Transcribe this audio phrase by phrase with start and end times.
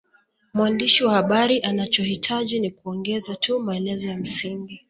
[0.53, 4.79] Mwandishi wa habari anachohitaji ni kuongeza tu maelezo ya msingi